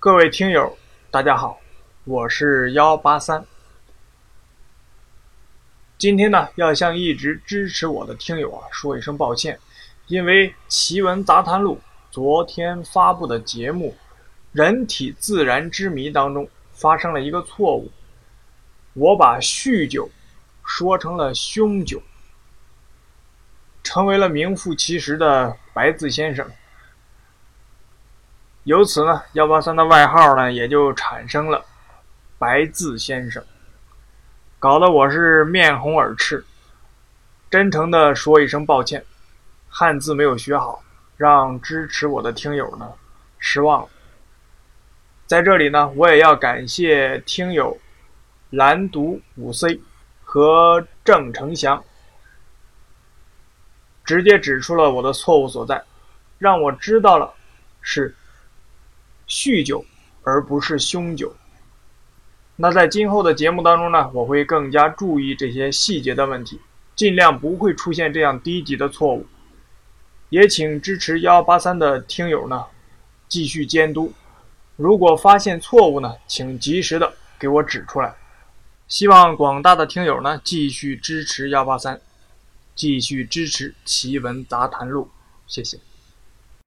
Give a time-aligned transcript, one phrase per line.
[0.00, 0.78] 各位听友，
[1.10, 1.58] 大家好，
[2.04, 3.44] 我是幺八三。
[5.98, 9.58] 今天呢，要向一直支持我的听友啊说一声抱歉，
[10.06, 11.74] 因为《奇闻杂谈录》
[12.12, 13.96] 昨天发布的节目
[14.52, 17.90] 《人体自然之谜》当中发生了一个错误，
[18.92, 20.08] 我把酗酒
[20.64, 22.00] 说成了凶酒，
[23.82, 26.48] 成为了名副其实的白字先生。
[28.68, 31.64] 由此呢，幺八三的外号呢也就产生了
[32.38, 33.42] “白字先生”，
[34.60, 36.44] 搞得我是面红耳赤。
[37.50, 39.02] 真诚的说一声抱歉，
[39.70, 40.82] 汉字没有学好，
[41.16, 42.92] 让支持我的听友呢
[43.38, 43.88] 失望了。
[45.26, 47.78] 在这里呢，我也要感谢听友
[48.50, 49.80] 蓝读五 C
[50.22, 51.82] 和郑成祥，
[54.04, 55.82] 直接指出了我的错误所在，
[56.36, 57.32] 让我知道了
[57.80, 58.14] 是。
[59.28, 59.84] 酗酒，
[60.22, 61.36] 而不是凶酒。
[62.56, 66.60] 那在今后的节目当中呢，我会更加注意这些细节的问题，
[66.96, 69.26] 尽量不会出现这样低级的错误。
[70.30, 72.66] 也请支持幺八三的听友呢，
[73.28, 74.12] 继续监督。
[74.76, 78.14] 如果发现错误呢，请及时的给我指出来。
[78.88, 82.00] 希望广大的听友呢，继续支持幺八三，
[82.74, 85.10] 继续支持奇闻杂谈录。
[85.46, 85.87] 谢谢。